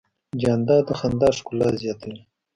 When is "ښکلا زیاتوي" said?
1.37-2.19